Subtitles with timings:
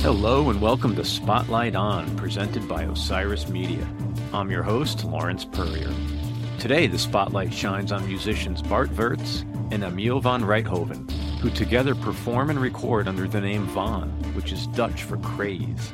[0.00, 3.86] Hello and welcome to Spotlight On, presented by Osiris Media.
[4.32, 5.92] I'm your host, Lawrence Peryer.
[6.58, 11.10] Today, the spotlight shines on musicians Bart Wirtz and Emiel van Rijthoven,
[11.40, 15.92] who together perform and record under the name Waan, which is Dutch for craze.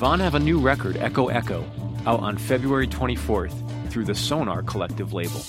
[0.00, 1.64] Waan have a new record, Echo Echo,
[2.06, 5.42] out on February 24th through the Sonar Kollektiv label.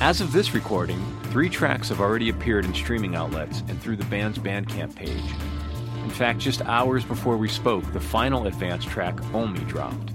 [0.00, 4.04] As of this recording, three tracks have already appeared in streaming outlets and through the
[4.04, 5.32] band's Bandcamp page.
[6.04, 10.12] In fact, just hours before we spoke, the final advance track, Omi, dropped.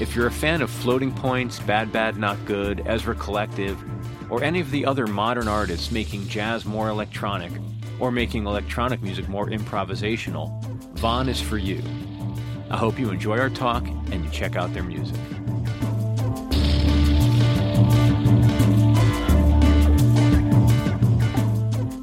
[0.00, 3.82] If you're a fan of Floating Points, Bad Bad Not Good, Ezra Collective,
[4.30, 7.52] or any of the other modern artists making jazz more electronic,
[8.00, 10.52] or making electronic music more improvisational,
[11.04, 11.82] Waan is for you.
[12.70, 15.20] I hope you enjoy our talk and you check out their music.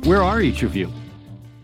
[0.05, 0.93] Where are each of you?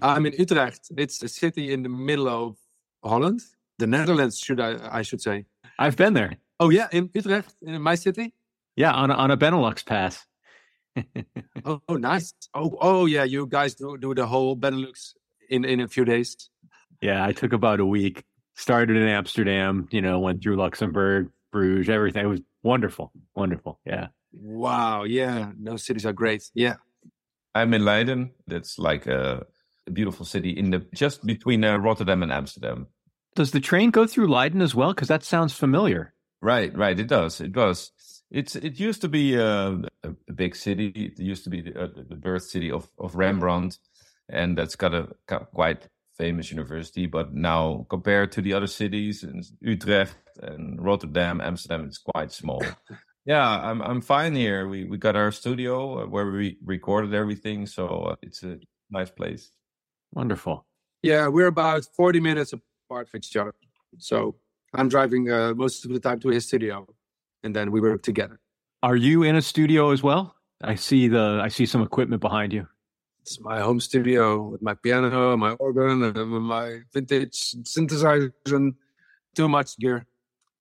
[0.02, 0.90] I'm in Utrecht.
[0.98, 2.58] It's a city in the middle of
[3.04, 3.42] Holland,
[3.78, 4.80] the Netherlands, should I?
[4.92, 5.46] I should say.
[5.78, 6.38] I've been there.
[6.60, 8.34] Oh yeah, in Utrecht, in my city.
[8.76, 10.26] Yeah, on a, on a Benelux pass.
[11.66, 12.34] oh, oh, nice.
[12.56, 15.14] Oh, oh yeah, you guys do do the whole Benelux
[15.52, 16.50] in in a few days.
[17.02, 18.24] Yeah, I took about a week.
[18.56, 22.26] Started in Amsterdam, you know, went through Luxembourg, Bruges, everything.
[22.26, 23.80] It was wonderful, wonderful.
[23.86, 24.08] Yeah.
[24.34, 25.04] Wow.
[25.04, 26.44] Yeah, those cities are great.
[26.54, 26.76] Yeah.
[27.54, 28.32] I'm in Leiden.
[28.48, 29.46] That's like a,
[29.86, 32.88] a beautiful city in the just between uh, Rotterdam and Amsterdam.
[33.36, 34.94] Does the train go through Leiden as well?
[34.94, 36.14] Because that sounds familiar.
[36.42, 37.00] Right, right.
[37.00, 37.42] It does.
[37.42, 37.92] It does.
[38.30, 40.88] It's it used to be uh, a, a, big city.
[40.88, 43.78] It used to be the, uh, the birth city of of Rembrandt,
[44.28, 45.08] and that's got a
[45.54, 45.88] quite
[46.18, 47.06] famous university.
[47.06, 52.62] But now, compared to the other cities in Utrecht and Rotterdam, Amsterdam, it's quite small.
[53.26, 54.68] yeah, I'm I'm fine here.
[54.68, 59.10] We we got our studio uh, where we recorded everything, so uh, it's a nice
[59.10, 59.52] place.
[60.14, 60.66] Wonderful.
[61.04, 63.54] Yeah, we're about forty minutes apart from each other.
[63.98, 64.36] So
[64.74, 66.88] I'm driving uh, most of the time to his studio,
[67.44, 68.40] and then we work together.
[68.84, 70.36] Are you in a studio as well?
[70.62, 72.68] I see the I see some equipment behind you.
[73.28, 78.74] It's my home studio with my piano, and my organ, and my vintage synthesizer, and
[79.36, 80.06] too much gear.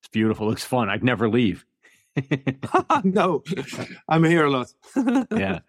[0.01, 0.51] It's beautiful.
[0.51, 0.89] It's fun.
[0.89, 1.65] I'd never leave.
[3.05, 3.41] no,
[4.09, 4.73] I'm here a lot.
[5.31, 5.59] yeah.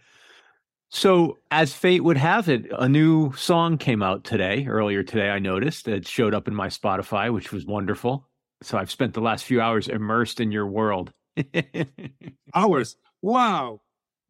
[0.88, 5.38] So, as fate would have it, a new song came out today, earlier today, I
[5.38, 5.86] noticed.
[5.86, 8.26] It showed up in my Spotify, which was wonderful.
[8.60, 11.12] So, I've spent the last few hours immersed in your world.
[12.56, 12.97] hours?
[13.22, 13.82] Wow.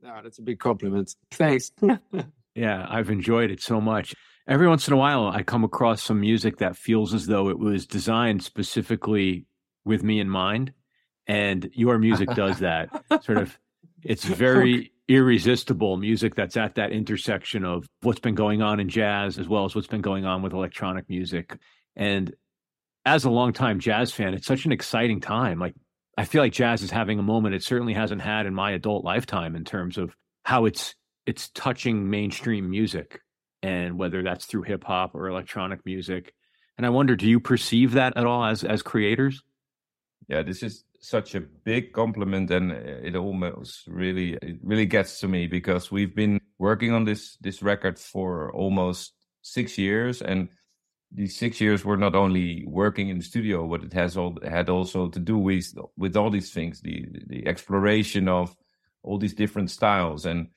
[0.04, 1.14] Ah, that's a big compliment.
[1.30, 1.72] Thanks.
[2.58, 4.14] Yeah, I've enjoyed it so much.
[4.46, 7.58] Every once in a while, I come across some music that feels as though it
[7.58, 9.46] was designed specifically
[9.84, 10.72] with me in mind.
[11.26, 12.88] And your music does that.
[13.22, 13.58] sort of,
[14.02, 18.88] it's oh, very irresistible music that's at that intersection of what's been going on in
[18.88, 21.58] jazz as well as what's been going on with electronic music.
[21.96, 22.34] And
[23.04, 25.58] as a longtime jazz fan, it's such an exciting time.
[25.58, 25.74] Like
[26.16, 29.04] I feel like jazz is having a moment it certainly hasn't had in my adult
[29.04, 30.94] lifetime in terms of how it's
[31.28, 33.20] it's touching mainstream music
[33.62, 36.32] and whether that's through hip hop or electronic music.
[36.78, 39.42] And I wonder, do you perceive that at all as as creators?
[40.26, 45.20] Yeah, this is such a big compliment and uh, it almost really it really gets
[45.20, 49.12] to me because we've been working on this this record for almost
[49.42, 50.48] six years and
[51.12, 54.68] these six years were not only working in the studio but it has all had
[54.68, 58.56] also to do with with all these things the the exploration of
[59.04, 60.48] all these different styles and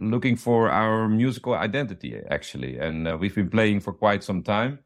[0.00, 2.78] looking for our musical identity actually.
[2.78, 4.80] And uh, we've been playing for quite some time.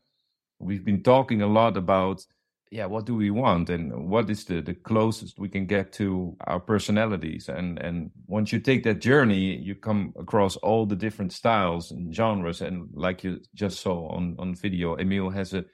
[0.59, 2.25] We've been talking a lot about
[2.71, 3.71] yeah what do we want?
[3.71, 7.49] And what is the the closest we can get to our personalities?
[7.49, 12.15] And and once you take that journey you come across all the different styles and
[12.15, 12.61] genres.
[12.61, 15.65] And like you just saw on on video Emiel has a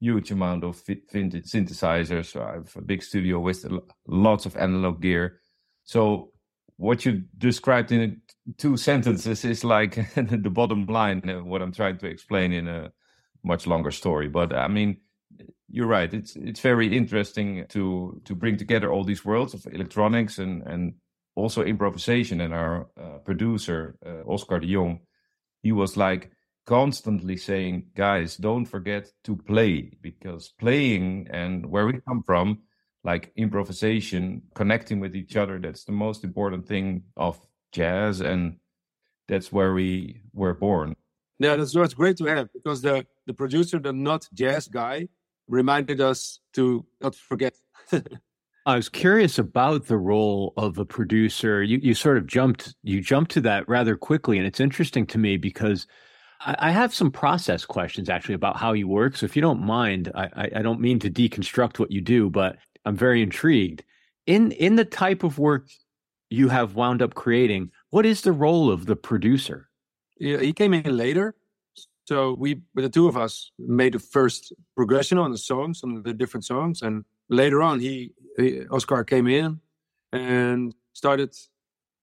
[0.00, 0.82] huge amount of
[1.12, 2.40] vintage synthesizers.
[2.40, 3.66] I have a big studio with
[4.06, 5.40] lots of analog gear.
[5.84, 6.32] So
[6.76, 8.20] what you described in
[8.58, 12.92] two sentences is like the bottom line what i'm trying to explain in a
[13.44, 14.96] much longer story but i mean
[15.68, 16.12] you're right.
[16.12, 20.94] It's it's very interesting to to bring together all these worlds of electronics and and
[21.34, 22.40] also improvisation.
[22.40, 25.00] And our uh, producer uh, Oscar de Jong,
[25.62, 26.30] he was like
[26.66, 32.62] constantly saying, "Guys, don't forget to play because playing and where we come from,
[33.06, 37.40] like improvisation, connecting with each other, that's the most important thing of
[37.72, 38.58] jazz, and
[39.28, 40.94] that's where we were born."
[41.38, 45.08] Yeah, that's what's great to have because the the producer, the not jazz guy,
[45.48, 47.54] reminded us to not forget.
[48.66, 51.62] I was curious about the role of a producer.
[51.62, 55.18] You you sort of jumped you jumped to that rather quickly, and it's interesting to
[55.18, 55.86] me because
[56.40, 59.16] I, I have some process questions actually about how you work.
[59.16, 62.56] So if you don't mind, I, I don't mean to deconstruct what you do, but
[62.86, 63.84] I'm very intrigued
[64.26, 65.68] in in the type of work
[66.30, 67.70] you have wound up creating.
[67.90, 69.68] What is the role of the producer?
[70.18, 71.34] Yeah, he came in later,
[72.06, 76.14] so we, the two of us, made the first progression on the songs, on the
[76.14, 79.60] different songs, and later on, he, he Oscar came in
[80.12, 81.36] and started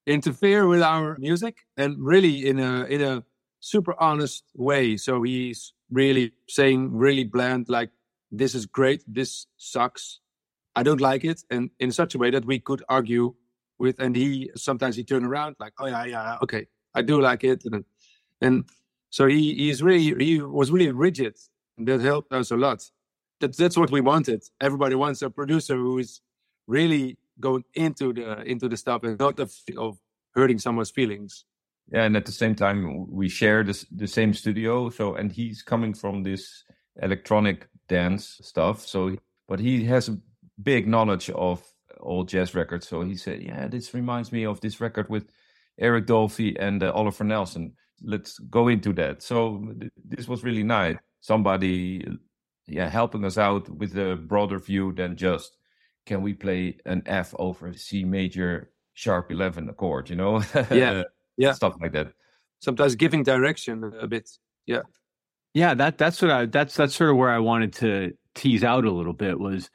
[0.05, 3.23] interfere with our music, and really in a in a
[3.61, 4.97] super honest way.
[4.97, 7.89] So he's really saying really bland, like,
[8.31, 9.03] "This is great.
[9.07, 10.19] This sucks.
[10.75, 13.35] I don't like it," and in such a way that we could argue
[13.77, 13.99] with.
[13.99, 17.63] And he sometimes he turned around like, "Oh yeah, yeah, okay, I do like it,"
[17.65, 17.85] and
[18.41, 18.65] and
[19.09, 21.37] so he he's really he was really rigid.
[21.77, 22.89] And that helped us a lot.
[23.39, 24.43] That that's what we wanted.
[24.61, 26.21] Everybody wants a producer who is
[26.67, 29.97] really going into the into the stuff and not of, of
[30.35, 31.45] hurting someone's feelings.
[31.91, 34.89] Yeah, and at the same time we share this the same studio.
[34.89, 36.63] So and he's coming from this
[37.01, 38.87] electronic dance stuff.
[38.87, 39.15] So
[39.47, 40.17] but he has a
[40.61, 41.63] big knowledge of
[41.99, 42.87] old jazz records.
[42.87, 45.29] So he said, "Yeah, this reminds me of this record with
[45.79, 47.73] Eric Dolphy and uh, Oliver Nelson."
[48.03, 49.21] let's go into that.
[49.21, 50.97] So th- this was really nice.
[51.21, 52.05] Somebody,
[52.67, 55.57] yeah, helping us out with a broader view than just
[56.05, 60.09] can we play an F over C major sharp eleven chord?
[60.09, 61.03] You know, yeah,
[61.37, 62.13] yeah, stuff like that.
[62.59, 64.29] Sometimes giving direction a bit.
[64.65, 64.81] Yeah,
[65.53, 65.73] yeah.
[65.73, 68.91] That that's what I that's that's sort of where I wanted to tease out a
[68.91, 69.69] little bit was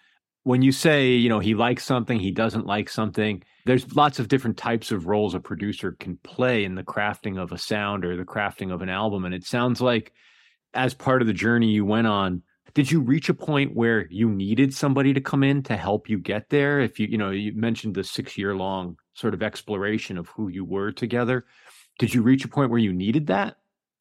[0.48, 4.28] when you say you know he likes something, he doesn't like something there's lots of
[4.28, 8.16] different types of roles a producer can play in the crafting of a sound or
[8.16, 10.10] the crafting of an album and it sounds like
[10.72, 12.42] as part of the journey you went on
[12.72, 16.18] did you reach a point where you needed somebody to come in to help you
[16.18, 16.80] get there?
[16.80, 20.48] If you you know you mentioned the 6 year long sort of exploration of who
[20.48, 21.44] you were together.
[21.98, 23.56] Did you reach a point where you needed that?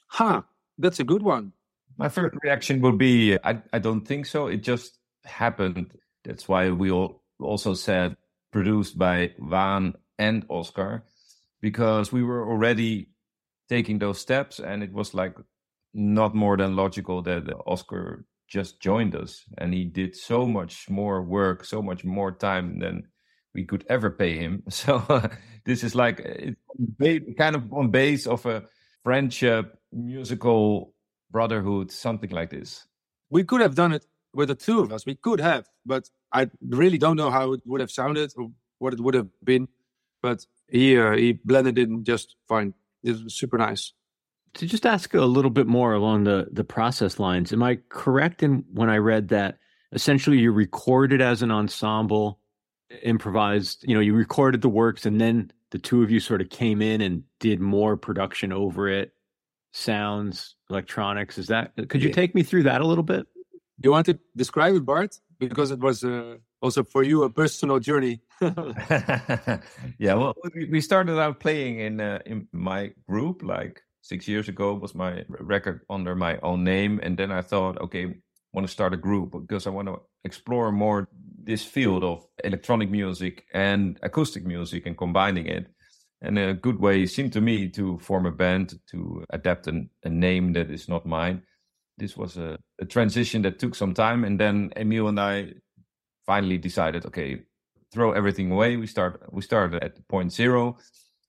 [0.08, 0.44] Huh
[0.78, 1.52] that's a good one.
[1.98, 4.48] My first reaction would be i, I don't think so.
[4.48, 5.92] It just happened
[6.27, 8.18] that's why we all also said
[8.51, 11.03] produced by Waan and Oscar
[11.62, 13.09] because we were already
[13.69, 15.35] taking those steps and it was like
[15.94, 21.21] not more than logical that Oscar just joined us and he did so much more
[21.21, 23.03] work, so much more time than
[23.53, 24.63] we could ever pay him.
[24.69, 25.01] So
[25.65, 26.18] this is like
[27.38, 28.63] kind of on base of a
[29.03, 30.94] friendship, musical
[31.31, 32.85] brotherhood, something like this.
[33.29, 35.06] We could have done it with the two of us.
[35.06, 38.94] We could have, but I really don't know how it would have sounded or what
[38.94, 39.68] it would have been.
[40.21, 42.74] But he uh, he blended in just fine.
[43.03, 43.94] It was super nice.
[44.56, 48.44] To just ask a little bit more along the the process lines, am I correct
[48.44, 49.59] in when I read that
[49.91, 52.39] essentially you recorded as an ensemble,
[53.03, 53.85] improvised?
[53.88, 56.81] You know, you recorded the works, and then the two of you sort of came
[56.81, 59.13] in and did more production over it,
[59.71, 61.38] sounds, electronics.
[61.38, 61.74] Is that?
[61.89, 62.15] Could you yeah.
[62.15, 63.27] take me through that a little bit?
[63.83, 65.19] You want to describe it, Bart?
[65.39, 68.21] Because it was uh, also for you a personal journey.
[68.41, 70.35] yeah, well,
[70.69, 74.74] we started out playing in uh, in my group like six years ago.
[74.74, 78.13] Was my record under my own name, and then I thought, okay, I
[78.53, 81.07] want to start a group because I want to explore more
[81.43, 85.67] this field of electronic music and acoustic music and combining it.
[86.22, 90.10] And a good way seemed to me to form a band to adapt an, a
[90.10, 91.43] name that is not mine
[91.98, 95.54] this was a, a transition that took some time, and then Emiel and I
[96.25, 97.42] finally decided, okay,
[97.92, 98.77] throw everything away.
[98.77, 100.77] We start we started at point zero,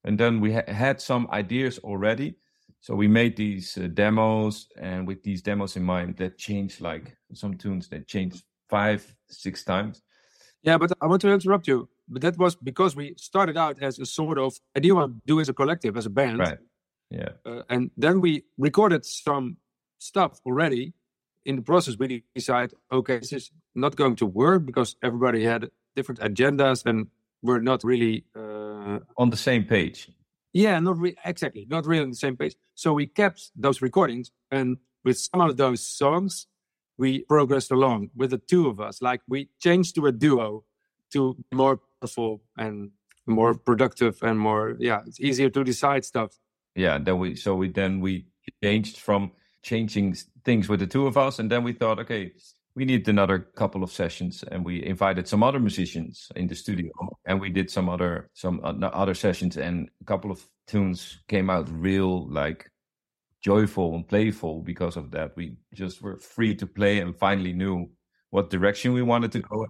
[0.05, 2.37] and then we ha- had some ideas already.
[2.81, 7.17] So we made these uh, demos, and with these demos in mind, that changed like
[7.33, 10.03] some tunes that changed five, six times.
[10.63, 11.89] Yeah, but I want to interrupt you.
[12.09, 15.49] But that was because we started out as a sort of idea to do as
[15.49, 16.39] a collective, as a band.
[16.39, 16.59] Right.
[17.11, 17.31] Yeah.
[17.45, 19.57] Uh, and then we recorded some
[19.99, 20.93] stuff already
[21.45, 25.71] in the process we decide okay this is not going to work because everybody had
[25.97, 27.09] different agendas and
[27.43, 30.11] we're not really uh, on the same page.
[30.53, 32.55] Yeah not re- exactly not really on the same page.
[32.75, 36.47] So we kept those recordings and with some of those songs
[36.97, 39.01] we progressed along with the two of us.
[39.01, 40.65] Like we changed to a duo
[41.13, 42.91] to more powerful and
[43.27, 46.31] more productive and more yeah it's easier to decide stuff.
[46.75, 48.27] Yeah then we so we then we
[48.63, 51.39] changed from changing things with the two of us.
[51.39, 52.33] And then we thought, okay,
[52.75, 56.61] we need another couple of sessions, and we invited some other musicians in the mm-hmm.
[56.61, 56.93] studio,
[57.25, 61.69] and we did some other some other sessions, and a couple of tunes came out
[61.71, 62.71] real like
[63.41, 65.37] joyful and playful because of that.
[65.37, 67.91] We just were free to play and finally knew
[68.31, 69.67] what direction we wanted to go.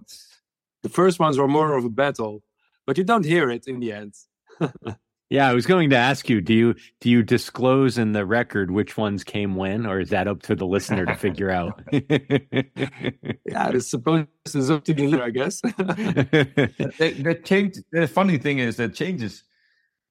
[0.83, 2.43] The first ones were more of a battle,
[2.85, 4.13] but you don't hear it in the end.
[5.29, 8.71] Yeah, I was going to ask you, do you do you disclose in the record
[8.71, 11.79] which ones came when, or is that up to the listener to figure out?
[11.91, 15.61] yeah, it's supposed it's up to the listener, I guess.
[15.61, 19.43] the, the change the funny thing is that changes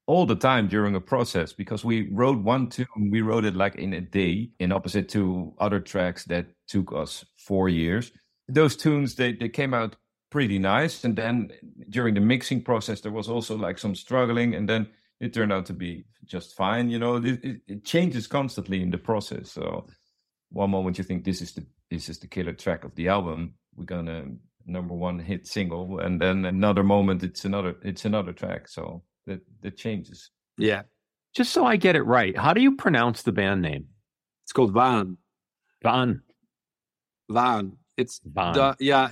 [0.06, 3.74] all the time during a process because we wrote one tune, we wrote it like
[3.74, 8.12] in a day, in opposite to other tracks that took us four years.
[8.48, 9.96] Those tunes they, they came out
[10.30, 11.04] pretty nice.
[11.04, 11.50] And then
[11.90, 14.86] during the mixing process there was also like some struggling and then
[15.20, 16.90] it turned out to be just fine.
[16.90, 19.50] You know, it, it, it, changes constantly in the process.
[19.50, 19.86] So
[20.50, 23.54] one moment you think this is the this is the killer track of the album,
[23.74, 24.26] we're gonna
[24.66, 28.68] number one hit single, and then another moment it's another it's another track.
[28.68, 30.30] So that that changes.
[30.56, 30.82] Yeah.
[31.34, 33.86] Just so I get it right, how do you pronounce the band name?
[34.44, 35.18] It's called Waan.
[35.84, 36.22] Waan.
[37.28, 37.76] Waan.
[37.96, 38.54] It's Waan.
[38.54, 39.10] The, yeah.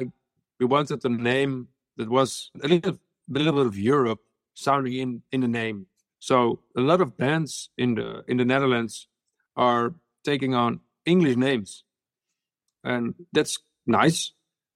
[0.58, 2.98] We wanted a name that was a little, a
[3.28, 4.20] little bit of Europe
[4.54, 5.86] sounding in in the name.
[6.18, 9.08] So a lot of bands in the in the Netherlands
[9.54, 9.94] are
[10.24, 11.84] taking on English names,
[12.82, 14.32] and that's nice.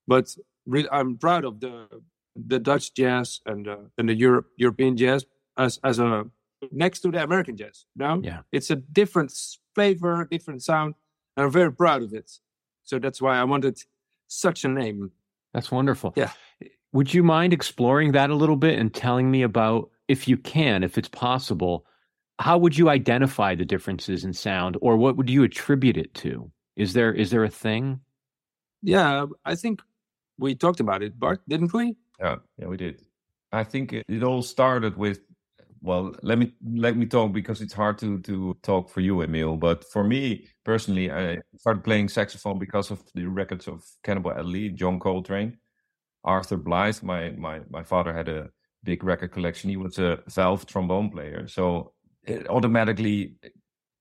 [0.07, 1.89] But re- I'm proud of the
[2.37, 5.25] the Dutch jazz and uh, and the Europe European jazz
[5.57, 6.25] as as a
[6.71, 7.87] next to the American jazz.
[7.97, 9.33] Now, yeah, it's a different
[9.75, 10.95] flavor, different sound,
[11.37, 12.31] and I'm very proud of it.
[12.85, 13.79] So that's why I wanted
[14.29, 15.11] such a name.
[15.53, 16.13] That's wonderful.
[16.17, 16.31] Yeah.
[16.93, 20.83] Would you mind exploring that a little bit and telling me about if you can,
[20.83, 21.87] if it's possible,
[22.41, 26.51] how would you identify the differences in sound or what would you attribute it to?
[26.75, 28.01] Is there is there a thing?
[28.83, 29.81] Yeah, I think
[30.37, 31.95] we talked about it, Bart, didn't we?
[32.19, 33.05] Yeah, yeah, we did.
[33.53, 35.21] I think it, it all started with
[35.81, 39.59] well, let me let me talk because it's hard to to talk for you, Emiel.
[39.61, 44.71] But for me personally, I started playing saxophone because of the records of Cannonball Adderley,
[44.71, 45.59] John Coltrane,
[46.25, 47.01] Arthur Blythe.
[47.03, 48.51] My my my father had a
[48.85, 49.71] big record collection.
[49.71, 51.93] He was a valve trombone player, so
[52.25, 53.35] it automatically,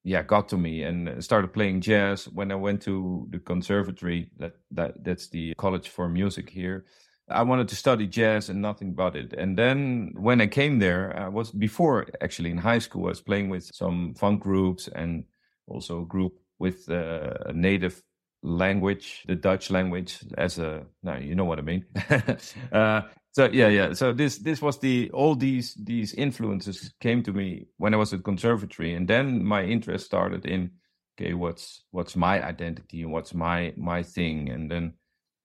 [0.04, 4.32] yeah, got to me and started playing jazz when I went to the conservatory.
[4.38, 6.86] That that that's the college for music here.
[7.32, 9.34] I wanted to study jazz and nothing but it.
[9.34, 13.06] And then when I came there, I was before actually in high school.
[13.06, 15.26] I was playing with some funk groups and
[15.68, 18.02] also a group with uh, a native
[18.42, 21.86] language, the Dutch language, as a no, you know what I mean.
[22.72, 23.94] uh, so yeah yeah.
[23.94, 28.14] So this this was the all these these influences came to me when i was
[28.14, 30.72] at conservatory and then my interest started in
[31.20, 34.50] okay what's what's my identity and what's my my thing?
[34.50, 34.94] And then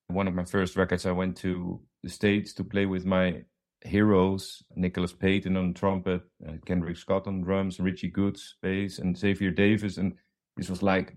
[0.08, 3.42] one of my first records i went to the states to play with my
[3.82, 9.50] heroes nicholas payton on trumpet uh, kendrick scott on drums richie goods bass and xavier
[9.50, 9.98] davis.
[9.98, 10.14] And
[10.56, 11.16] this was like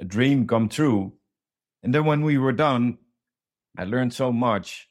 [0.00, 1.12] a dream come true.
[1.82, 2.98] And then when we were done
[3.76, 4.88] i learned so much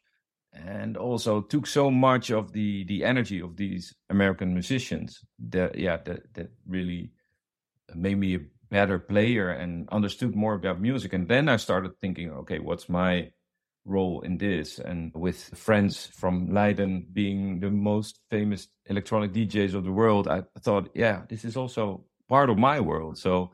[0.53, 5.97] and also took so much of the the energy of these American musicians that yeah
[6.05, 7.11] that that really
[7.95, 8.39] made me a
[8.69, 11.13] better player and understood more about music.
[11.13, 13.31] And then I started thinking okay what's my
[13.85, 14.79] role in this?
[14.79, 20.43] And with friends from Leiden being the most famous electronic DJs of the world I
[20.61, 23.17] thought yeah this is also part of my world.
[23.17, 23.51] So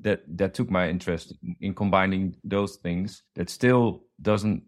[0.00, 4.62] that that took my interest in combining those things that still doesn't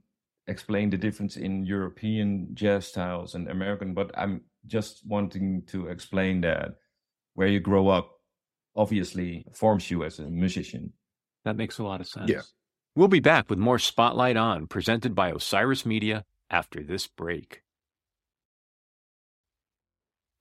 [0.46, 6.40] explain the difference in European jazz styles and American, but I'm just wanting to explain
[6.42, 6.76] that
[7.34, 8.12] where you grow up
[8.76, 10.92] obviously forms you as a musician.
[11.44, 12.30] That makes a lot of sense.
[12.30, 12.42] Yeah.
[12.94, 17.62] We'll be back with more Spotlight On, presented by Osiris Media after this break.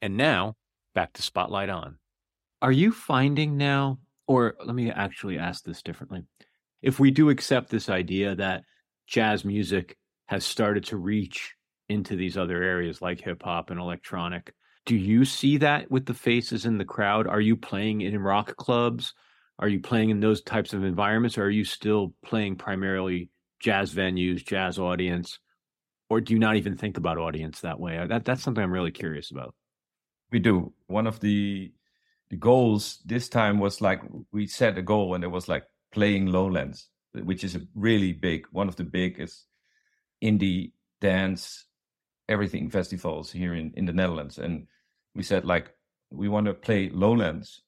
[0.02, 0.56] And now,
[0.94, 1.98] back to Spotlight On.
[2.62, 6.24] Are you finding now, or let me actually ask this differently.
[6.82, 8.64] If we do accept this idea that
[9.08, 11.56] jazz music has started to reach
[11.90, 14.54] into these other areas like hip hop and electronic.
[14.86, 17.28] Do you see that with the faces in the crowd?
[17.28, 19.14] Are you playing in rock clubs?
[19.60, 21.38] Are you playing in those types of environments?
[21.38, 23.30] Or are you still playing primarily
[23.60, 25.40] jazz venues, jazz audience?
[26.10, 28.04] Or do you not even think about audience that way?
[28.08, 29.56] That, that's something I'm really curious about.
[30.32, 30.74] We do.
[30.88, 31.72] One of the
[32.30, 34.02] the goals this time was like
[34.32, 38.46] we set a goal and it was like playing lowlands, which is a really big
[38.52, 39.46] one of the biggest
[40.24, 41.66] indie dance
[42.28, 44.38] everything festivals here in in the Netherlands.
[44.40, 44.68] And
[45.14, 45.72] we said like
[46.12, 47.62] we want to play lowlands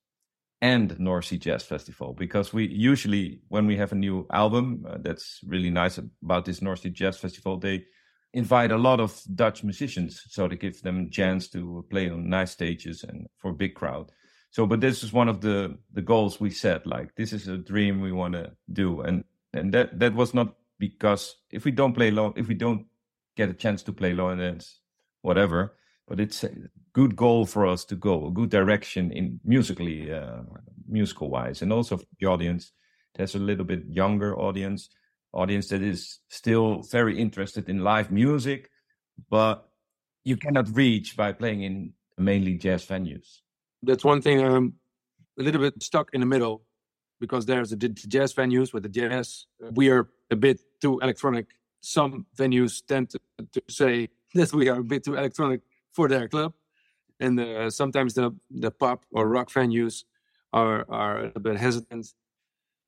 [0.61, 4.97] and North Sea Jazz Festival because we usually when we have a new album uh,
[5.01, 7.85] that's really nice about this North Sea Jazz Festival they
[8.33, 10.21] invite a lot of Dutch musicians.
[10.29, 14.11] So they give them chance to play on nice stages and for a big crowd
[14.57, 17.57] so but this is one of the the goals we set like this is a
[17.57, 19.23] dream we want to do and
[19.53, 22.85] and that that was not because if we don't play low, if we don't
[23.35, 24.65] get a chance to play low and
[25.21, 25.75] whatever.
[26.07, 26.51] But it's a
[26.93, 30.43] good goal for us to go, a good direction in musically, uh,
[30.87, 32.71] musical wise, and also the audience.
[33.15, 34.89] There's a little bit younger audience,
[35.33, 38.69] audience that is still very interested in live music,
[39.29, 39.67] but
[40.23, 43.41] you cannot reach by playing in mainly jazz venues.
[43.83, 44.73] That's one thing I'm
[45.39, 46.63] a little bit stuck in the middle
[47.19, 49.45] because there's the jazz venues with the jazz.
[49.71, 51.47] We are a bit too electronic.
[51.81, 53.19] Some venues tend to,
[53.53, 55.61] to say that we are a bit too electronic
[55.93, 56.53] for their club,
[57.19, 60.03] and uh, sometimes the the pop or rock venues
[60.53, 62.13] are are a bit hesitant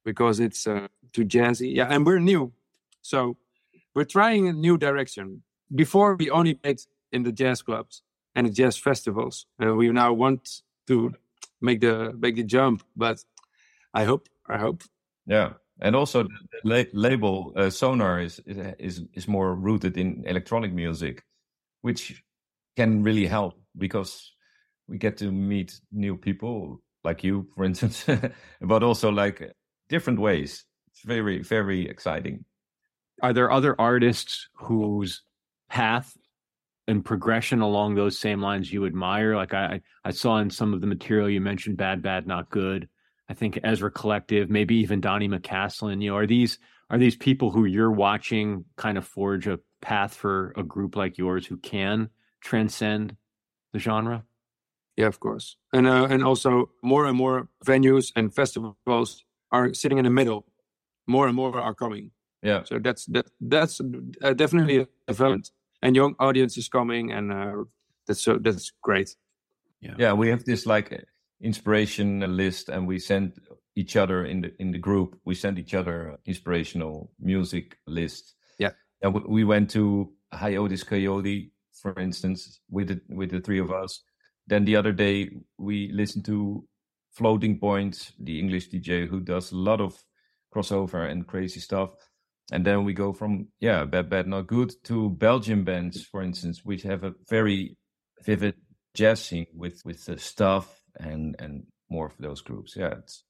[0.04, 1.76] because it's uh, too jazzy.
[1.76, 2.52] Yeah, and we're new,
[3.02, 3.38] so
[3.96, 5.44] we're trying a new direction.
[5.74, 6.82] Before we only played
[7.12, 8.02] in the jazz clubs
[8.36, 11.14] and the jazz festivals, and we now want to
[11.62, 12.84] make the make the jump.
[12.96, 13.24] But
[13.94, 14.84] I hope, I hope.
[15.26, 16.30] Yeah, and also the
[16.64, 21.24] la- label uh, Sonar is, is is more rooted in electronic music,
[21.82, 22.24] which
[22.76, 24.34] can really help because
[24.88, 28.06] we get to meet new people like you, for instance,
[28.62, 29.54] but also like
[29.90, 30.66] different ways.
[30.92, 32.46] It's very very exciting.
[33.22, 35.22] Are there other artists whose
[35.70, 36.18] path
[36.90, 39.36] and progression along those same lines you admire?
[39.36, 42.90] Like I, I saw in some of the material you mentioned, bad, bad, not good.
[43.30, 46.02] I think Ezra Collective, maybe even Donny McCaslin.
[46.02, 46.58] You know, are these
[46.90, 51.20] are these people who you're watching kind of forge a path for a group like
[51.20, 52.10] yours who can
[52.42, 53.16] transcend
[53.72, 54.26] the genre?
[54.98, 60.00] Yeah, of course, and uh, and also more and more venues and festivals are sitting
[60.00, 60.46] in the middle.
[61.06, 62.12] More and more are coming.
[62.42, 62.64] Yeah.
[62.64, 67.64] So that's that that's uh, definitely a development and young audience is coming, and uh,
[68.08, 69.16] that's so that's great.
[69.82, 71.06] Yeah, yeah, we have this like
[71.42, 73.40] inspiration list, and we send
[73.76, 75.20] each other in the in the group.
[75.26, 78.36] We send each other inspirational music list.
[78.58, 78.72] Yeah,
[79.02, 84.04] and we went to Hiatus Kaiyote, for instance, with the with the three of us.
[84.48, 86.66] Then the other day we listened to
[87.12, 90.04] Floating Point, the English DJ who does a lot of
[90.54, 91.92] crossover and crazy stuff
[92.52, 96.64] and then we go from yeah bad bad not good to belgian bands for instance
[96.64, 97.78] which have a very
[98.26, 98.56] vivid
[98.94, 103.24] jazz scene with with the stuff and and more of those groups yeah it's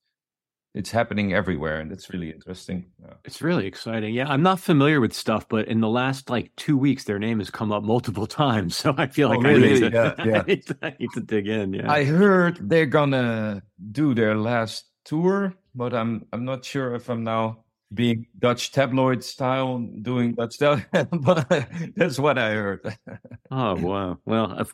[0.75, 3.13] it's happening everywhere and it's really interesting yeah.
[3.25, 6.77] it's really exciting yeah i'm not familiar with stuff but in the last like two
[6.77, 9.69] weeks their name has come up multiple times so i feel oh, like oh, really?
[9.69, 10.41] I, need to, yeah, yeah.
[10.41, 14.35] I, need to, I need to dig in yeah i heard they're gonna do their
[14.35, 20.33] last tour but i'm i'm not sure if i'm now being Dutch tabloid style, doing
[20.33, 20.81] Dutch style.
[21.11, 22.97] but that's what I heard.
[23.51, 24.17] oh wow!
[24.25, 24.65] Well,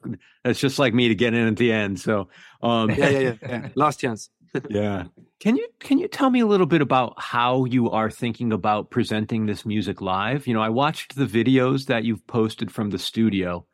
[0.44, 2.00] it's just like me to get in at the end.
[2.00, 2.30] So
[2.62, 3.68] um, yeah, yeah, yeah, yeah.
[3.76, 4.30] Last chance.
[4.70, 5.06] yeah.
[5.40, 8.90] Can you can you tell me a little bit about how you are thinking about
[8.90, 10.48] presenting this music live?
[10.48, 13.66] You know, I watched the videos that you've posted from the studio,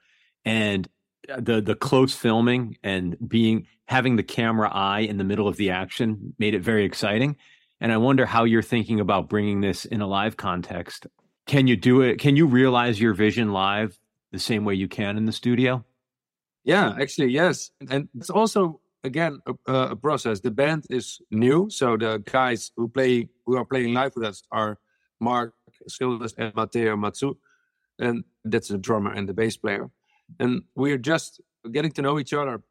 [0.45, 0.87] and
[1.37, 5.69] the the close filming and being having the camera eye in the middle of the
[5.69, 7.35] action made it very exciting
[7.81, 11.07] and I wonder how you're thinking about bringing this in a live context.
[11.47, 12.19] Can you do it?
[12.19, 13.97] Can you realize your vision live
[14.31, 15.83] the same way you can in the studio?
[16.63, 17.71] Yeah, actually, yes.
[17.89, 20.41] And it's also again a, a, process.
[20.41, 24.43] The band is new, so the guys who play who are playing live with us
[24.51, 24.77] are
[25.19, 25.55] Mark
[25.89, 27.35] Schilders and Matteo Matsu,
[27.99, 29.89] and that's the drummer and the bass player.
[30.39, 31.41] And we're just
[31.71, 32.61] getting to know each other,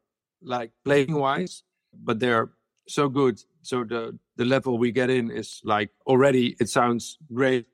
[0.41, 2.49] like playing wise, but they're
[2.87, 3.41] so good.
[3.61, 7.67] So the the level we get in is like already it sounds great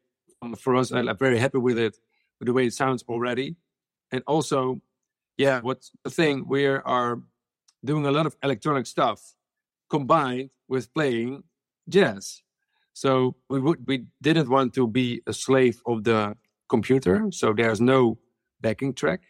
[0.57, 0.91] for us.
[0.91, 1.95] I'm very happy with it,
[2.39, 3.55] with the way it sounds already.
[4.11, 4.81] And also,
[5.37, 6.45] yeah, what's the thing?
[6.45, 7.21] We are
[7.85, 9.19] doing a lot of electronic stuff
[9.89, 11.43] combined with playing
[11.87, 12.41] jazz.
[12.91, 16.35] So we would we didn't want to be a slave of the
[16.67, 17.31] computer.
[17.31, 18.17] So there's no
[18.59, 19.21] backing track.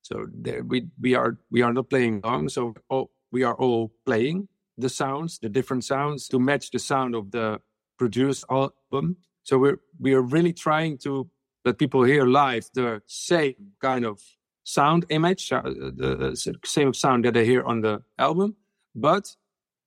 [0.00, 2.48] So there we we are we are not playing along.
[2.48, 4.48] So all, we are all playing
[4.82, 7.60] the sounds, the different sounds to match the sound of the
[7.98, 9.16] produced album.
[9.42, 11.28] So we're we are really trying to
[11.64, 14.20] let people hear live the same kind of
[14.64, 18.56] sound image, uh, the same sound that they hear on the album.
[18.94, 19.36] But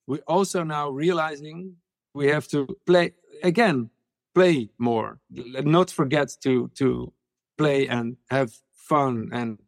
[0.08, 1.76] we also now realizing
[2.14, 3.90] we have to play again,
[4.34, 7.14] play more, not forget to to
[7.58, 9.60] play and have fun and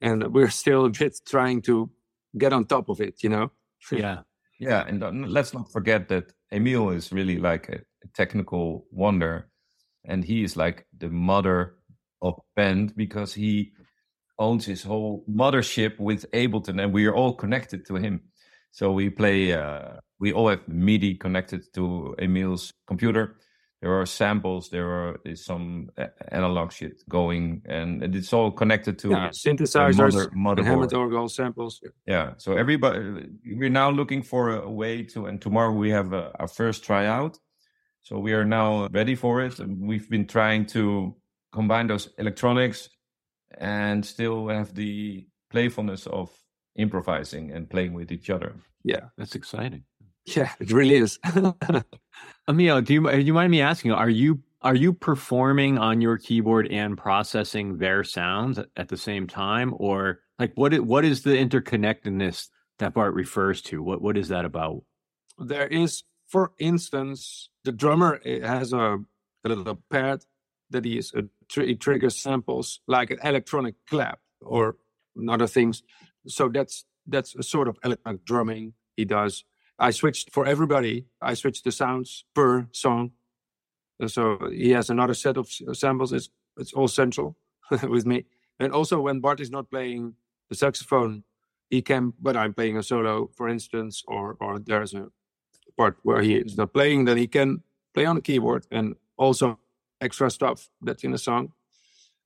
[0.00, 1.90] and we're still a bit trying to
[2.36, 3.50] get on top of it, you know.
[3.92, 4.22] Yeah.
[4.58, 7.80] Yeah, and let's not forget that Emiel is really like a,
[8.14, 9.50] technical wonder,
[10.04, 11.74] and he is like the mother
[12.22, 13.72] of band because he
[14.38, 18.20] owns his whole mothership with Ableton, and we are all connected to him.
[18.70, 23.36] So we play, uh, we all have MIDI connected to Emiel's computer,
[23.80, 28.98] there are samples, there are is some uh, analog shit going, and it's all connected
[29.00, 31.80] to yeah, synthesizers, mother, Hammond orgel samples.
[32.06, 36.32] Yeah, so everybody, we're now looking for a way to, and tomorrow we have a,
[36.40, 37.38] our first tryout.
[38.08, 39.58] So we are now ready for it.
[39.58, 41.14] And we've been trying to
[41.52, 42.88] combine those electronics
[43.58, 46.30] and still have the playfulness of
[46.76, 48.56] improvising and playing with each other.
[48.82, 49.84] Yeah, that's exciting.
[50.24, 51.18] Yeah, it really is.
[52.48, 53.92] Emiel, do you you mind me asking?
[53.92, 59.26] Are you are you performing on your keyboard and processing their sounds at the same
[59.26, 63.82] time, or like what what is the interconnectedness that Bart refers to?
[63.82, 64.82] What what is that about?
[65.38, 68.98] There is, for instance, the drummer eh, has a,
[69.44, 70.24] a little pad
[70.70, 74.76] that he is a tr- he triggers samples like an electronic clap or
[75.28, 75.82] other things.
[76.26, 79.44] So that's that's a sort of electronic drumming he does
[79.78, 81.06] I switched for everybody.
[81.20, 83.12] I switched the sounds per song.
[84.06, 86.12] So he has another set of samples.
[86.12, 87.36] It's it's all central
[87.88, 88.24] with me.
[88.58, 90.14] And also when Bart is not playing
[90.48, 91.22] the saxophone,
[91.70, 92.12] he can.
[92.20, 95.08] But I'm playing a solo, for instance, or or there's a
[95.76, 97.62] part where he is not playing, then he can
[97.94, 99.58] play on the keyboard and also
[100.00, 101.52] extra stuff that's in the song.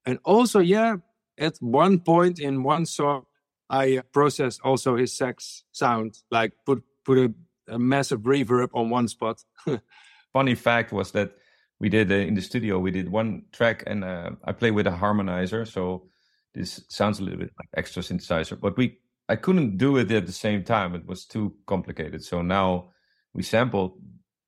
[0.05, 0.97] And also, yeah,
[1.37, 3.25] at one point in one song,
[3.69, 7.33] I processed also his sax sound, like put put a,
[7.69, 9.43] a massive reverb on one spot.
[10.33, 11.31] Funny fact was that
[11.79, 14.87] we did uh, in the studio we did one track and uh, I play with
[14.87, 16.07] a harmonizer, so
[16.53, 20.25] this sounds a little bit like extra synthesizer, but we I couldn't do it at
[20.25, 20.95] the same time.
[20.95, 22.23] It was too complicated.
[22.23, 22.91] So now
[23.33, 23.99] we sampled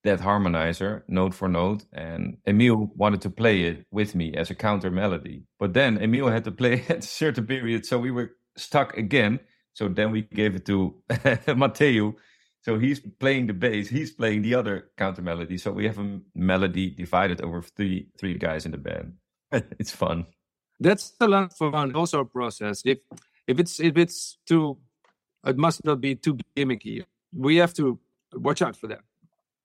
[0.03, 4.55] that harmonizer note for note and Emiel wanted to play it with me as a
[4.55, 5.43] counter melody.
[5.59, 9.39] But then Emiel had to play at a certain period, so we were stuck again.
[9.73, 10.95] So then we gave it to
[11.55, 12.15] Matteo
[12.65, 15.55] so he's playing the bass, he's playing the other counter melody.
[15.55, 19.13] So we have a melody divided over three three guys in the band.
[19.51, 20.25] it's fun.
[20.79, 21.93] That's a lot of fun.
[21.93, 22.81] Also a process.
[22.83, 22.97] If
[23.45, 24.79] if it's if it's too,
[25.45, 27.05] it must not be too gimmicky.
[27.35, 27.99] We have to
[28.33, 29.01] watch out for that.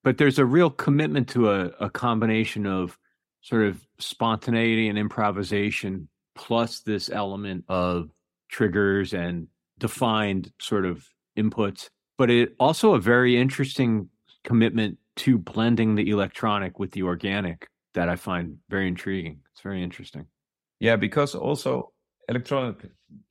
[0.04, 2.98] But there's a real commitment to a, a combination of
[3.40, 8.10] sort of spontaneity and improvisation, plus this element of
[8.50, 11.08] triggers and defined sort of
[11.38, 11.88] inputs
[12.20, 14.06] but it also a very interesting
[14.44, 19.40] commitment to blending the electronic with the organic that I find very intriguing.
[19.52, 20.26] It's very interesting.
[20.80, 21.92] Yeah, because also
[22.28, 22.76] electronic,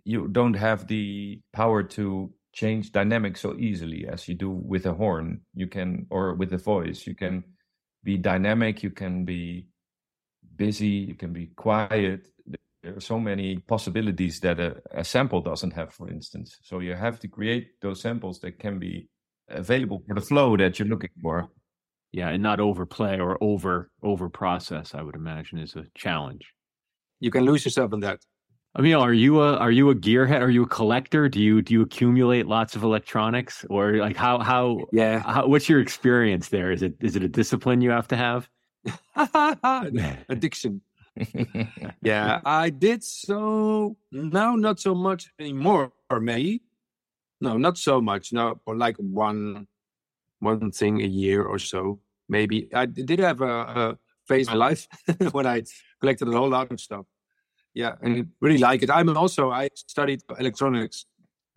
[0.05, 4.93] you don't have the power to change dynamics so easily as you do with a
[4.95, 5.41] horn.
[5.53, 7.43] You can, or with a voice, you can
[8.03, 9.67] be dynamic, you can be
[10.55, 12.27] busy, you can be quiet
[12.89, 16.57] there are so many possibilities that a, a, sample doesn't have, for instance.
[16.63, 19.07] So you have to create those samples that can be
[19.47, 21.49] available for the flow that you're looking for.
[22.11, 24.95] Yeah, and not overplay or over over process.
[24.95, 26.51] I would imagine is a challenge.
[27.19, 28.21] You can lose yourself in that.
[28.73, 30.41] I mean, are you a are you a gearhead?
[30.41, 31.29] Are you a collector?
[31.29, 35.19] Do you do you accumulate lots of electronics, or like how how yeah?
[35.19, 36.71] How, what's your experience there?
[36.71, 38.49] Is it is it a discipline you have to have?
[40.29, 40.81] Addiction.
[42.01, 45.91] yeah, I did so now, not so much anymore.
[46.09, 46.63] Or maybe
[47.41, 48.33] no, not so much.
[48.33, 49.67] No, or like one
[50.39, 51.99] one thing a year or so.
[52.27, 54.87] Maybe I did have a, a phase in my life
[55.31, 55.63] when I
[55.99, 57.05] collected a whole lot of stuff.
[57.73, 58.89] Yeah, and really like it.
[58.89, 61.05] I'm also I studied electronics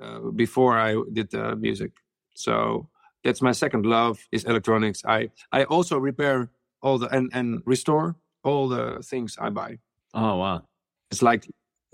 [0.00, 1.92] uh, before I did the music,
[2.34, 2.88] so
[3.24, 5.02] that's my second love is electronics.
[5.04, 6.50] I I also repair
[6.82, 9.78] all the and and restore all the things I buy.
[10.14, 10.62] Oh wow!
[11.10, 11.46] It's like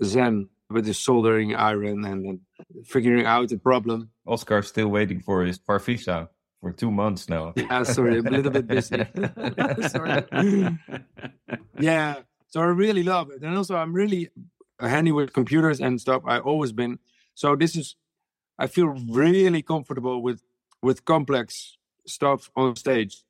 [0.03, 2.39] Zen with the soldering iron and, and
[2.85, 4.11] figuring out the problem.
[4.27, 6.29] Oscar's still waiting for his Farfisa
[6.61, 7.53] for two months now.
[7.57, 9.05] Yeah, sorry, I'm a little bit busy.
[9.89, 10.25] sorry.
[11.79, 12.15] yeah,
[12.47, 14.29] so I really love it, and also I'm really
[14.79, 16.23] handy with computers and stuff.
[16.25, 16.99] I've always been.
[17.35, 17.95] So this is,
[18.57, 20.41] I feel really comfortable with
[20.81, 23.23] with complex stuff on stage.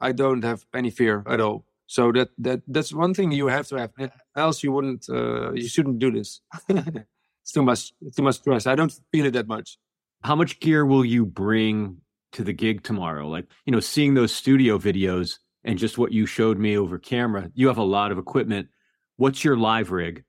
[0.00, 1.64] I don't have any fear at all.
[1.90, 3.90] So that that that's one thing you have to have.
[4.36, 5.06] Else you wouldn't.
[5.10, 6.40] Uh, you shouldn't do this.
[6.68, 7.92] it's too much.
[8.14, 8.68] Too much stress.
[8.68, 9.76] I don't feel it that much.
[10.22, 11.96] How much gear will you bring
[12.30, 13.26] to the gig tomorrow?
[13.26, 17.50] Like you know, seeing those studio videos and just what you showed me over camera.
[17.54, 18.68] You have a lot of equipment.
[19.16, 20.22] What's your live rig?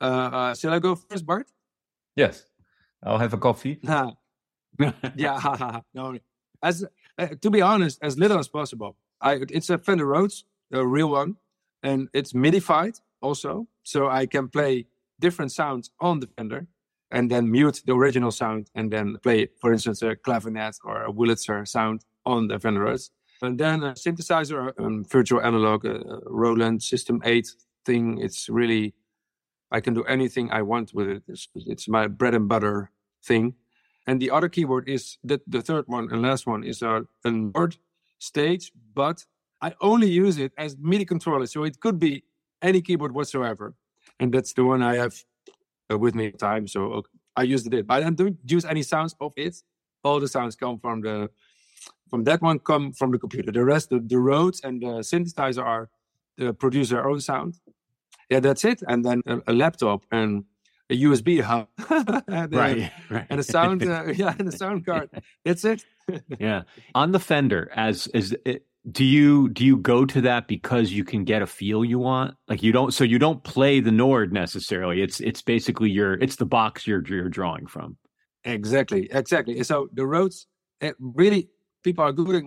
[0.00, 1.46] Uh, uh shall I go first, Bart?
[2.16, 2.44] Yes,
[3.04, 3.78] I'll have a coffee.
[5.14, 6.18] yeah, no.
[6.60, 6.84] As
[7.18, 8.96] uh, to be honest, as little as possible.
[9.20, 11.36] I it's a Fender Rhodes a real one,
[11.82, 14.86] and it's midified also, so I can play
[15.20, 16.66] different sounds on the Fender
[17.10, 21.12] and then mute the original sound and then play, for instance, a clavinet or a
[21.12, 23.10] Wurlitzer sound on the Fender Rhodes.
[23.40, 27.48] And then a synthesizer, um, virtual analog, uh, Roland System 8
[27.84, 28.18] thing.
[28.20, 28.94] It's really,
[29.70, 31.22] I can do anything I want with it.
[31.28, 32.90] It's, it's my bread and butter
[33.22, 33.54] thing.
[34.06, 37.30] And the other keyboard is the, the third one and last one is a, a
[37.30, 37.76] Nord
[38.18, 39.24] stage, but
[39.64, 41.46] I only use it as MIDI controller.
[41.46, 42.22] So it could be
[42.60, 43.74] any keyboard whatsoever.
[44.20, 45.14] And that's the one I have
[45.90, 46.68] uh, with me time.
[46.68, 49.54] So okay, I used it, but I don't use any sounds of it.
[50.04, 51.30] All the sounds come from the
[52.10, 53.50] from that one come from the computer.
[53.50, 55.88] The rest, the, the Rhodes and the synthesizer are
[56.36, 57.58] the produce their own sound.
[58.28, 58.82] Yeah, that's it.
[58.86, 60.44] And then a, a laptop and
[60.90, 61.68] a USB hub,
[62.28, 65.08] and, right, right, and a sound, uh, yeah, and a sound card.
[65.44, 65.84] That's it.
[66.38, 66.62] yeah,
[66.94, 71.04] on the Fender, as is it, do you do you go to that because you
[71.04, 72.34] can get a feel you want?
[72.48, 75.02] Like you don't, so you don't play the Nord necessarily.
[75.02, 77.96] It's it's basically your it's the box you're you're drawing from.
[78.44, 79.62] Exactly, exactly.
[79.64, 80.46] So the Rhodes,
[80.82, 81.48] eh, really,
[81.82, 82.44] people are good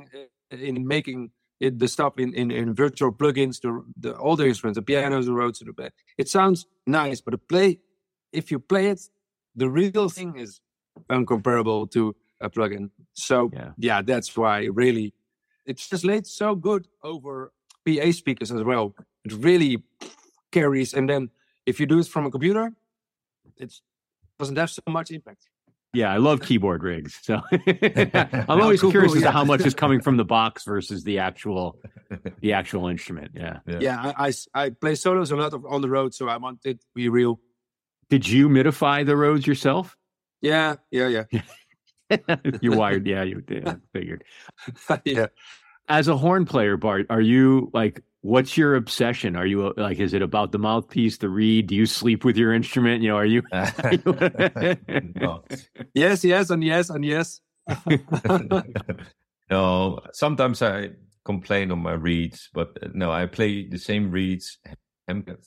[0.52, 4.78] in, in making it, the stuff in, in, in virtual plugins, the the older instruments,
[4.78, 5.91] the pianos, the Rhodes, the bed.
[6.19, 7.80] It sounds nice, but the play
[8.32, 9.02] if you play it,
[9.56, 10.62] the real thing is
[11.10, 12.91] uncomparable to a plugin.
[13.13, 15.13] So yeah, yeah that's why really
[15.68, 17.52] it translates so good over
[17.86, 18.96] PA speakers as well.
[19.26, 19.84] It really
[20.52, 21.30] carries, and then
[21.66, 22.72] if you do it from a computer,
[23.58, 23.74] it
[24.40, 25.50] doesn't have so much impact.
[25.94, 27.18] Yeah, I love keyboard rigs.
[27.22, 29.28] So I'm always cool, curious cool, as yeah.
[29.28, 31.80] to how much is coming from the box versus the actual
[32.40, 33.32] the actual instrument.
[33.34, 33.80] Yeah, yeah.
[33.82, 36.60] yeah I, I, I play solos a lot of, on the road, so I want
[36.66, 37.40] it to be real.
[38.10, 39.98] Did you midify the Rhodes yourself?
[40.42, 41.42] Yeah, yeah, yeah.
[42.62, 44.24] you wired, yeah, you yeah, figured.
[45.06, 45.28] yeah.
[45.89, 49.36] As a horn player, Bart, are you like what's your obsession?
[49.36, 51.67] Are you like is it about the mouthpiece, the reed?
[51.67, 53.02] Do you sleep with your instrument?
[53.02, 53.41] You know, are you,
[55.15, 55.43] no.
[55.93, 57.41] Yes, yes, and yes, and yes.
[59.50, 60.91] no, sometimes I
[61.26, 64.58] complain on my reeds, but uh, no, I play the same reeds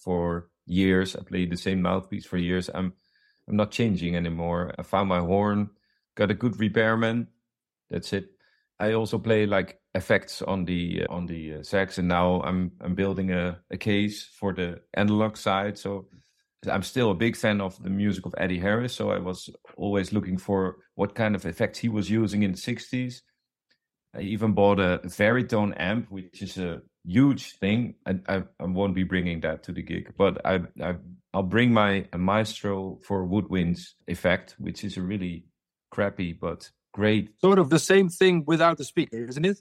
[0.02, 1.16] for years.
[1.16, 2.70] I play the same mouthpiece for years.
[2.72, 2.92] I'm
[3.48, 4.72] I'm not changing anymore.
[4.78, 5.70] I found my horn,
[6.20, 7.26] got a good repairman.
[7.88, 8.26] That's it.
[8.78, 12.72] I also play like effects on the uh, on the uh, sax, and now I'm
[12.80, 15.78] I'm building a, a case for the analog side.
[15.78, 16.06] So
[16.70, 18.94] I'm still a big fan of the music of Eddie Harris.
[18.94, 22.58] So I was always looking for what kind of effects he was using in the
[22.58, 23.22] '60s.
[24.14, 27.94] I even bought a Varitone amp, which is a huge thing.
[28.04, 30.96] I, I, I won't be bringing that to the gig, but I, I
[31.32, 35.44] I'll bring my Maestro for woodwinds effect, which is a really
[36.00, 37.30] crappy but great.
[37.40, 39.58] Sort of the same thing without the speaker, isn't it?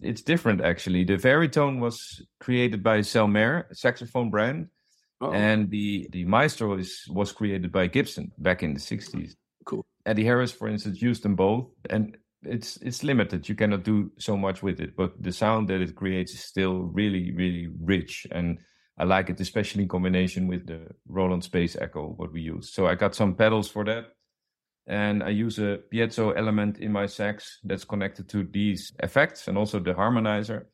[0.00, 1.04] It's different actually.
[1.04, 4.68] The Varitone was created by Selmer, a saxophone brand,
[5.20, 5.32] oh.
[5.32, 9.34] and the the Maestro is was created by Gibson back in the '60s.
[9.64, 9.84] Cool.
[10.06, 13.48] Eddie Harris, for instance, used them both, and it's it's limited.
[13.48, 16.76] You cannot do so much with it, but the sound that it creates is still
[17.00, 18.58] really really rich, and
[18.98, 22.72] I like it, especially in combination with the Roland Space Echo what we use.
[22.74, 24.04] So I got some pedals for that,
[24.86, 29.56] and I use a piezo element in my sax that's connected to these effects and
[29.56, 30.64] also the harmonizer,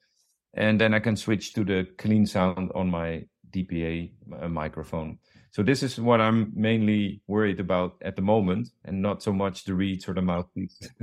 [0.55, 5.18] and then I can switch to the clean sound on my DPA uh, microphone.
[5.53, 9.64] So this is what I'm mainly worried about at the moment, and not so much
[9.64, 10.79] the reeds or the mouthpiece.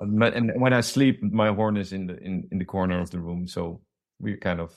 [0.00, 3.20] and when I sleep, my horn is in the in, in the corner of the
[3.20, 3.80] room, so
[4.20, 4.76] we kind of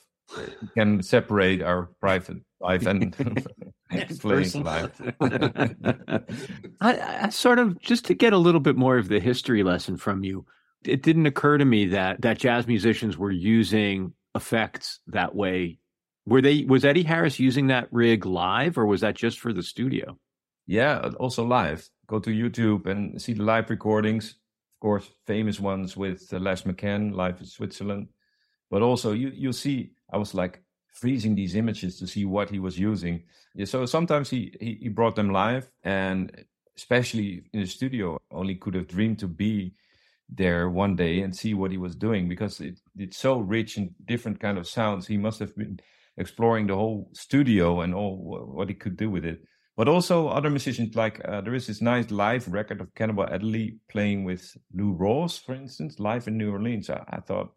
[0.76, 3.16] can separate our private life and
[3.92, 5.02] life.
[6.82, 9.98] I, I sort of just to get a little bit more of the history lesson
[9.98, 10.46] from you.
[10.84, 15.80] It didn't occur to me that that jazz musicians were using effects that way.
[16.26, 16.64] Were they?
[16.64, 20.18] Was Eddie Harris using that rig live, or was that just for the studio?
[20.68, 21.88] Yeah, also live.
[22.08, 26.64] Go to YouTube and see the live recordings Of course, famous ones with uh, Les
[26.64, 28.10] McCann, Live in Switzerland.
[28.70, 30.62] But also, you you see, I was like
[30.96, 33.24] freezing these images to see what he was using.
[33.66, 38.74] So sometimes he, he, he brought them live, and especially in the studio, only could
[38.74, 39.76] have dreamed to be
[40.28, 43.94] there one day and see what he was doing because it, it's so rich in
[44.06, 45.06] different kind of sounds.
[45.06, 45.80] He must have been
[46.18, 48.18] exploring the whole studio and all
[48.54, 49.42] what he could do with it
[49.78, 53.78] but also other musicians like uh, there is this nice live record of Cannonball Adderley
[53.90, 56.90] playing with Lou Rawls, for instance, live in New Orleans.
[56.90, 57.54] I, I, thought,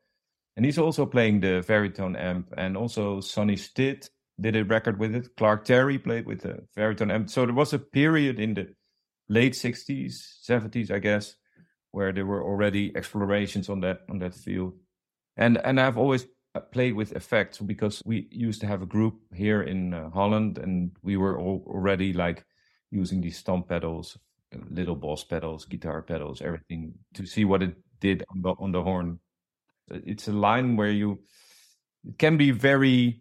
[0.59, 5.14] and he's also playing the Varitone amp, and also Sonny Stitt did a record with
[5.14, 5.37] it.
[5.37, 7.31] Clark Terry played with the Varitone amp.
[7.31, 8.75] So there was a period in the
[9.29, 11.37] late '60s, '70s, I guess,
[11.92, 14.75] where there were already explorations on that on that field.
[15.37, 16.27] And and I've always
[16.73, 20.90] played with effects because we used to have a group here in uh, Holland and
[21.03, 22.44] we were all already like
[22.90, 24.18] using these stomp pedals,
[24.71, 28.83] little boss pedals, guitar pedals, everything to see what it did on the, on the
[28.83, 29.21] horn.
[29.90, 31.20] It's a line where you
[32.07, 33.20] it can be very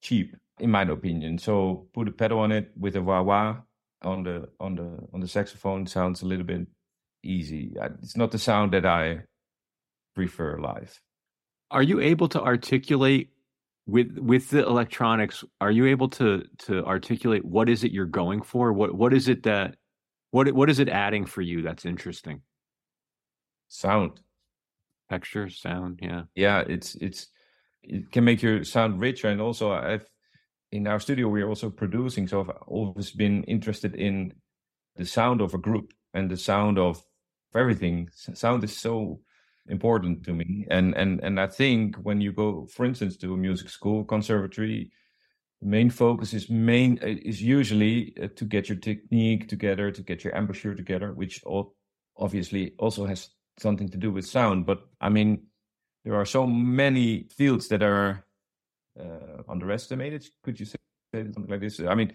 [0.00, 1.38] cheap, in my opinion.
[1.38, 3.56] So put a pedal on it with a wah wah
[4.02, 6.66] on the on the on the saxophone sounds a little bit
[7.22, 7.74] easy.
[8.02, 9.22] It's not the sound that I
[10.14, 11.00] prefer live.
[11.70, 13.30] Are you able to articulate
[13.86, 15.44] with with the electronics?
[15.60, 18.72] Are you able to to articulate what is it you're going for?
[18.72, 19.76] What what is it that
[20.30, 22.42] what what is it adding for you that's interesting?
[23.68, 24.20] Sound,
[25.12, 26.00] texture, sound.
[26.02, 26.60] Yeah, yeah.
[26.74, 27.28] It's it's
[27.82, 30.08] it can make your sound richer, and also I've
[30.70, 34.32] in our studio we're also producing, so I've always been interested in
[34.96, 37.02] the sound of a group and the sound of
[37.54, 38.08] everything.
[38.12, 39.20] Sound is so
[39.68, 43.36] important to me and and and i think when you go for instance to a
[43.36, 44.90] music school conservatory
[45.60, 50.24] the main focus is main is usually uh, to get your technique together to get
[50.24, 51.76] your embouchure together which all,
[52.16, 53.30] obviously also has
[53.62, 55.42] something to do with sound but i mean
[56.04, 58.24] there are so many fields that are
[59.00, 60.76] uh, underestimated could you say
[61.14, 61.80] something like this?
[61.80, 62.14] I mean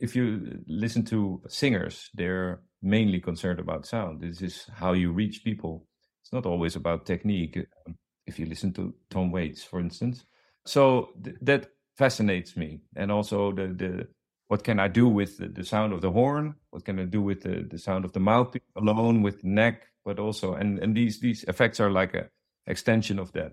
[0.00, 4.20] if you listen to singers they're mainly concerned about sound.
[4.20, 5.86] This is how you reach people.
[6.22, 7.58] It's not always about technique.
[7.86, 7.96] Um,
[8.26, 10.24] if you listen to Tom Waits, for instance,
[10.66, 14.08] so th- that fascinates me, and also the the
[14.48, 16.54] what can I do with the, the sound of the horn?
[16.70, 19.82] What can I do with the, the sound of the mouthpiece alone, with the neck,
[20.08, 22.30] but also and and these these effects are like a
[22.66, 23.52] extension of that.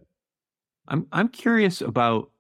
[0.88, 2.32] I'm I'm curious about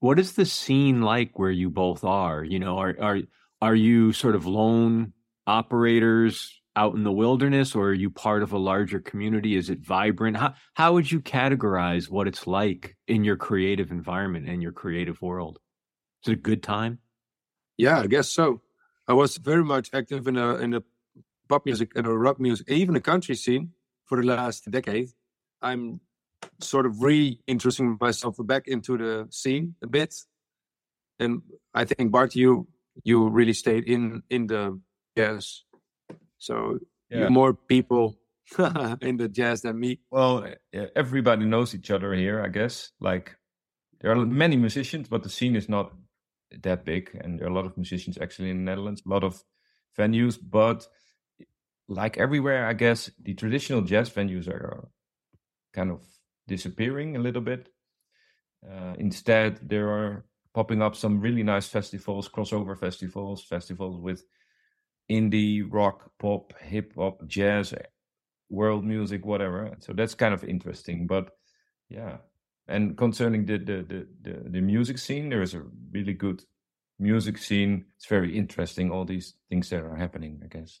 [0.00, 2.44] what is the scene like where you both are.
[2.44, 3.18] You know, are are
[3.62, 5.14] are you sort of lone
[5.46, 9.56] operators out in the wilderness or are you part of a larger community?
[9.56, 10.36] Is it vibrant?
[10.36, 15.22] How, how would you categorize what it's like in your creative environment and your creative
[15.22, 15.58] world?
[16.22, 16.98] Is it a good time?
[17.78, 18.60] Yeah i guess so.
[19.08, 20.82] I was very much active in a in the
[21.48, 23.70] pop music and a rock music even the country scene
[24.04, 25.08] for the last decade
[25.62, 26.00] i'm
[26.60, 30.14] sort of reintroducing myself back into the scene a bit
[31.18, 31.42] and
[31.74, 32.66] i think bart you
[33.04, 34.78] you really stayed in in the
[35.16, 35.64] jazz
[36.38, 36.78] so
[37.10, 37.28] yeah.
[37.28, 38.18] more people
[39.02, 40.00] in the jazz than me.
[40.10, 40.46] Well,
[40.96, 42.92] everybody knows each other here, I guess.
[43.00, 43.36] Like
[44.00, 45.92] there are many musicians, but the scene is not
[46.62, 49.24] that big, and there are a lot of musicians actually in the Netherlands, a lot
[49.24, 49.42] of
[49.98, 50.86] venues, but
[51.88, 54.88] like everywhere, I guess the traditional jazz venues are
[55.74, 56.04] kind of
[56.48, 57.70] disappearing a little bit.
[58.68, 60.24] Uh, instead, there are
[60.54, 64.24] popping up some really nice festivals, crossover festivals, festivals with
[65.10, 67.74] indie, rock, pop, hip hop, jazz,
[68.50, 69.76] world music, whatever.
[69.80, 71.06] So that's kind of interesting.
[71.06, 71.30] But
[71.88, 72.18] yeah,
[72.68, 76.44] and concerning the the the the, the music scene, there is a really good
[76.98, 77.86] music scene.
[77.96, 78.90] It's very interesting.
[78.90, 80.80] All these things that are happening, I guess.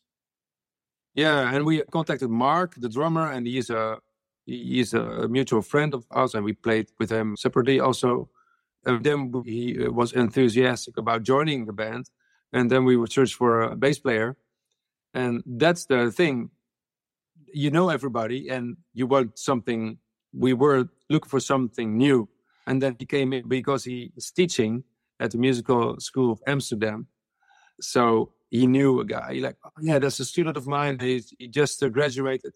[1.14, 3.98] Yeah, and we contacted Mark, the drummer, and he's a
[4.46, 8.30] he's a mutual friend of us, and we played with him separately also.
[8.86, 12.10] And then he uh, was enthusiastic about joining the band,
[12.52, 14.36] and then we would search for a bass player.
[15.14, 16.50] And that's the thing.
[17.52, 19.98] You know everybody and you want something
[20.32, 22.28] we were looking for something new.
[22.66, 24.84] And then he came in because he was teaching
[25.18, 27.06] at the musical school of amsterdam.
[27.80, 31.32] So he knew a guy he like oh, yeah that's a student of mine He's,
[31.38, 32.54] he just uh, graduated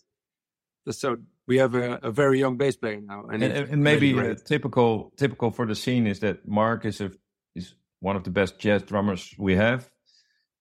[0.91, 4.13] so we have a, a, very young bass player now and, and, and maybe
[4.45, 7.13] typical typical for the scene is that mark is a
[7.55, 9.89] is one of the best jazz drummers we have.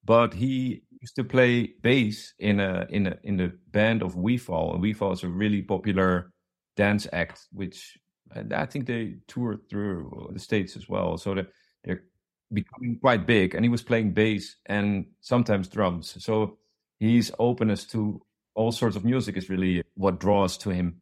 [0.05, 4.73] But he used to play bass in a in a in the band of Weval,
[4.73, 6.31] and Weval is a really popular
[6.77, 7.97] dance act, which
[8.33, 11.17] I think they tour through the states as well.
[11.17, 11.49] So they're,
[11.83, 12.03] they're
[12.53, 16.15] becoming quite big, and he was playing bass and sometimes drums.
[16.23, 16.57] So
[16.99, 18.21] his openness to
[18.53, 21.01] all sorts of music is really what draws to him.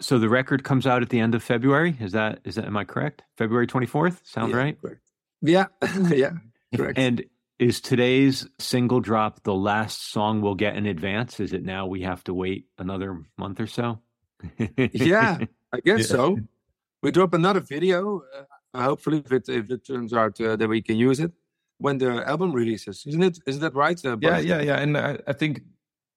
[0.00, 1.96] So the record comes out at the end of February.
[2.00, 3.22] Is that is that am I correct?
[3.36, 4.20] February twenty fourth.
[4.24, 4.80] Sound yeah, right?
[4.80, 5.00] Correct.
[5.40, 5.66] Yeah,
[6.10, 6.32] yeah,
[6.74, 6.98] correct.
[6.98, 7.24] And
[7.58, 11.38] is today's single drop the last song we'll get in advance?
[11.38, 14.00] Is it now we have to wait another month or so?
[14.92, 15.38] yeah,
[15.72, 16.04] I guess yeah.
[16.06, 16.38] so.
[17.02, 18.22] We drop another video.
[18.36, 18.44] Uh,
[18.74, 21.32] hopefully, if it if it turns out uh, that we can use it
[21.78, 23.38] when the album releases, isn't it?
[23.46, 24.02] Isn't that right?
[24.04, 24.78] Uh, yeah, yeah, yeah.
[24.78, 25.62] And I, I think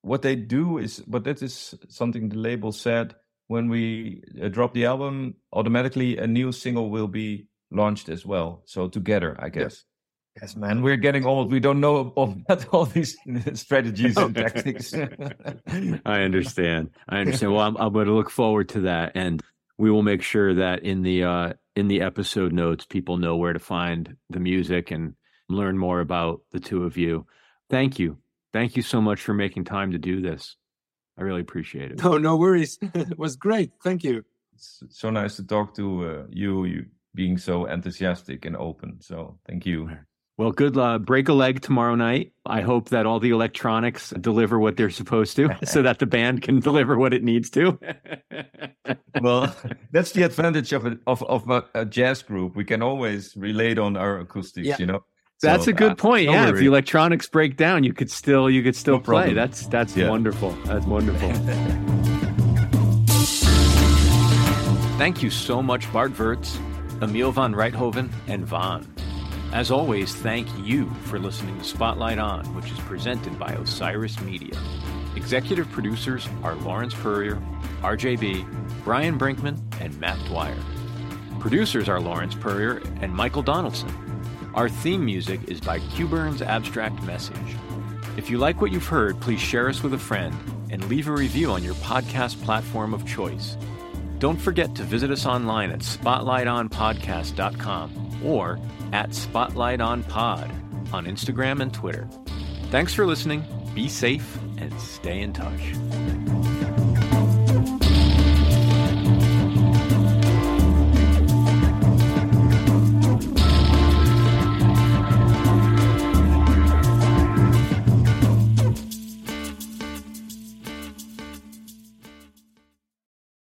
[0.01, 3.15] what they do is, but that is something the label said
[3.47, 8.61] when we uh, drop the album, automatically a new single will be launched as well.
[8.65, 9.83] So together, I guess.
[10.41, 11.51] Yes, man, we're getting old.
[11.51, 13.17] We don't know about all these
[13.53, 14.93] strategies and tactics.
[16.05, 16.91] I understand.
[17.07, 17.53] I understand.
[17.53, 19.41] Well, I'm, I'm going to look forward to that, and
[19.77, 23.53] we will make sure that in the uh, in the episode notes, people know where
[23.53, 25.15] to find the music and
[25.49, 27.27] learn more about the two of you.
[27.69, 28.17] Thank you,
[28.53, 30.55] thank you so much for making time to do this.
[31.17, 31.99] I really appreciate it.
[32.03, 32.77] No, no worries.
[32.93, 33.71] it was great.
[33.83, 34.23] Thank you.
[34.53, 36.65] it's so nice to talk to uh, you.
[36.65, 39.01] You being so enthusiastic and open.
[39.01, 39.89] So thank you.
[40.37, 42.33] Well, good uh, break a leg tomorrow night.
[42.45, 46.41] I hope that all the electronics deliver what they're supposed to so that the band
[46.41, 47.79] can deliver what it needs to.
[49.21, 49.55] well,
[49.91, 52.55] that's the advantage of a, of, of a, a, jazz group.
[52.55, 54.75] We can always relate on our acoustics, yeah.
[54.77, 55.05] you know.
[55.41, 56.25] That's so, a good uh, point.
[56.29, 59.33] Yeah, if the electronics break down, you could still you could still no play.
[59.33, 59.35] Problem.
[59.35, 60.09] That's that's yeah.
[60.09, 60.51] wonderful.
[60.65, 61.29] That's wonderful.
[64.97, 66.57] Thank you so much, Bart Wirtz,
[67.01, 68.94] Emiel van Rijthoven, and Waan.
[69.53, 74.59] As always, thank you for listening to Spotlight On, which is presented by Osiris Media.
[75.15, 77.41] Executive producers are Lawrence Peryer,
[77.81, 78.45] RJB,
[78.83, 80.57] Brian Brinkman, and Matt Dwyer.
[81.39, 83.89] Producers are Lawrence Peryer and Michael Donaldson.
[84.55, 87.55] Our theme music is by Q-Burn's Abstract Message.
[88.17, 90.35] If you like what you've heard, please share us with a friend
[90.69, 93.55] and leave a review on your podcast platform of choice.
[94.19, 98.59] Don't forget to visit us online at spotlightonpodcast.com or
[98.95, 100.49] at Spotlight on Pod
[100.93, 102.07] on Instagram and Twitter.
[102.71, 103.43] Thanks for listening,
[103.73, 106.34] be safe, and stay in touch.